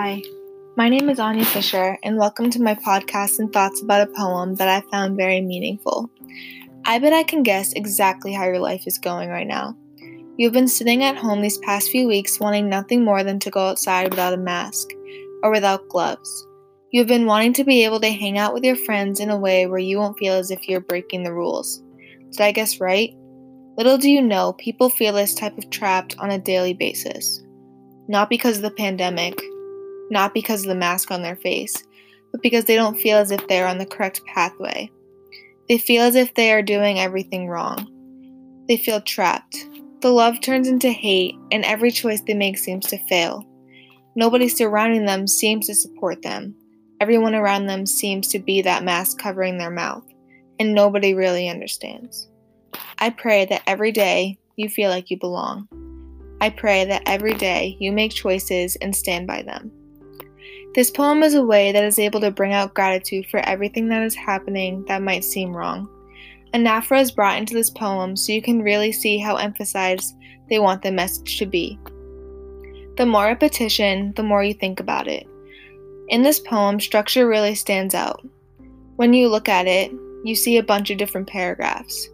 [0.00, 0.22] Hi,
[0.76, 4.54] my name is Anya Fisher, and welcome to my podcast and thoughts about a poem
[4.54, 6.08] that I found very meaningful.
[6.84, 9.76] I bet I can guess exactly how your life is going right now.
[10.36, 13.58] You've been sitting at home these past few weeks wanting nothing more than to go
[13.58, 14.88] outside without a mask
[15.42, 16.46] or without gloves.
[16.92, 19.66] You've been wanting to be able to hang out with your friends in a way
[19.66, 21.82] where you won't feel as if you're breaking the rules.
[22.30, 23.10] Did I guess right?
[23.76, 27.42] Little do you know, people feel this type of trapped on a daily basis.
[28.06, 29.42] Not because of the pandemic,
[30.10, 31.84] not because of the mask on their face,
[32.32, 34.90] but because they don't feel as if they're on the correct pathway.
[35.68, 37.94] They feel as if they are doing everything wrong.
[38.68, 39.66] They feel trapped.
[40.00, 43.44] The love turns into hate, and every choice they make seems to fail.
[44.14, 46.54] Nobody surrounding them seems to support them.
[47.00, 50.04] Everyone around them seems to be that mask covering their mouth,
[50.58, 52.28] and nobody really understands.
[52.98, 55.68] I pray that every day you feel like you belong.
[56.40, 59.70] I pray that every day you make choices and stand by them.
[60.78, 64.04] This poem is a way that is able to bring out gratitude for everything that
[64.04, 65.88] is happening that might seem wrong.
[66.54, 70.14] Anaphora is brought into this poem so you can really see how emphasized
[70.48, 71.76] they want the message to be.
[72.96, 75.26] The more repetition, the more you think about it.
[76.10, 78.24] In this poem, structure really stands out.
[78.94, 79.90] When you look at it,
[80.22, 82.08] you see a bunch of different paragraphs,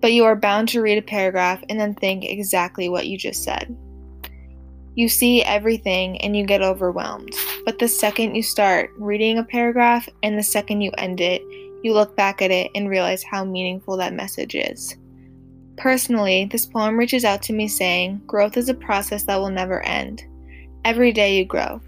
[0.00, 3.44] but you are bound to read a paragraph and then think exactly what you just
[3.44, 3.76] said.
[4.94, 7.34] You see everything and you get overwhelmed.
[7.64, 11.42] But the second you start reading a paragraph and the second you end it,
[11.82, 14.96] you look back at it and realize how meaningful that message is.
[15.76, 19.80] Personally, this poem reaches out to me saying, Growth is a process that will never
[19.82, 20.24] end.
[20.84, 21.80] Every day you grow.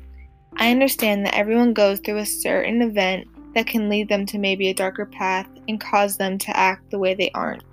[0.57, 4.69] I understand that everyone goes through a certain event that can lead them to maybe
[4.69, 7.65] a darker path and cause them to act the way they aren't.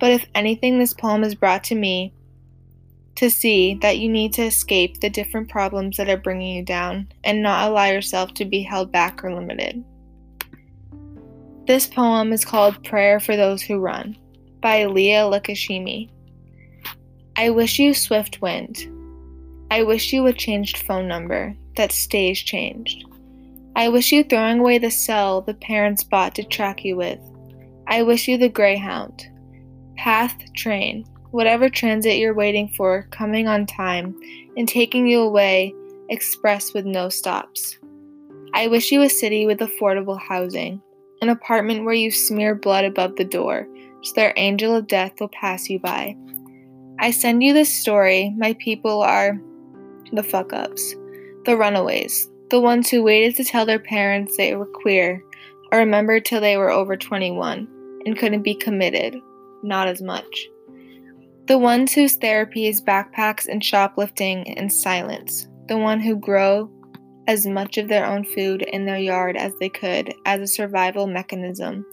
[0.00, 2.12] But if anything, this poem has brought to me
[3.16, 7.08] to see that you need to escape the different problems that are bringing you down
[7.22, 9.84] and not allow yourself to be held back or limited.
[11.66, 14.18] This poem is called Prayer for Those Who Run
[14.60, 16.10] by Leah Lakashimi.
[17.36, 18.86] I wish you swift wind.
[19.70, 23.04] I wish you a changed phone number that stays changed.
[23.76, 27.18] I wish you throwing away the cell the parents bought to track you with.
[27.86, 29.26] I wish you the Greyhound.
[29.96, 34.16] Path, train, whatever transit you're waiting for coming on time
[34.56, 35.74] and taking you away
[36.08, 37.76] express with no stops.
[38.54, 40.80] I wish you a city with affordable housing,
[41.22, 43.66] an apartment where you smear blood above the door
[44.04, 46.16] so their angel of death will pass you by.
[47.00, 48.32] I send you this story.
[48.36, 49.36] My people are
[50.12, 50.94] the fuck ups,
[51.46, 55.20] the runaways, the ones who waited to tell their parents they were queer
[55.72, 57.66] or remembered till they were over 21
[58.06, 59.16] and couldn't be committed.
[59.64, 60.48] Not as much.
[61.46, 65.46] The ones whose therapy is backpacks and shoplifting and silence.
[65.68, 66.70] The one who grow
[67.26, 71.06] as much of their own food in their yard as they could as a survival
[71.06, 71.84] mechanism,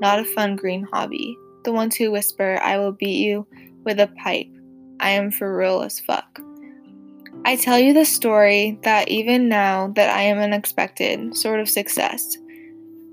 [0.00, 1.36] not a fun green hobby.
[1.64, 3.46] The ones who whisper, I will beat you
[3.84, 4.48] with a pipe.
[5.00, 6.40] I am for real as fuck.
[7.44, 12.38] I tell you the story that even now that I am unexpected sort of success,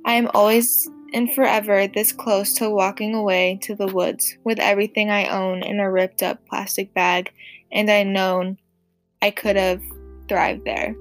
[0.06, 5.09] I am always and forever this close to walking away to the woods with everything
[5.09, 7.31] I own in a ripped up plastic bag,
[7.72, 8.57] and I known
[9.22, 9.81] I could have
[10.27, 10.95] thrived there.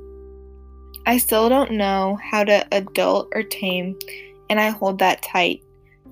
[1.06, 3.98] I still don't know how to adult or tame,
[4.48, 5.62] and I hold that tight,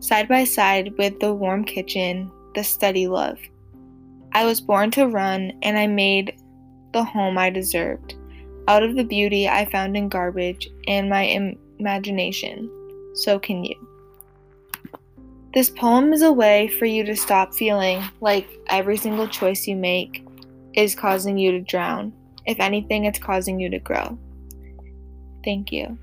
[0.01, 3.39] side by side with the warm kitchen, the steady love.
[4.33, 6.41] I was born to run, and I made
[6.93, 8.15] the home I deserved
[8.69, 12.71] out of the beauty I found in garbage and my Im- imagination.
[13.15, 13.88] So can you.
[15.55, 19.77] This poem is a way for you to stop feeling like every single choice you
[19.77, 20.25] make
[20.75, 22.13] is causing you to drown.
[22.47, 24.19] If anything, it's causing you to grow.
[25.45, 25.99] Thank you.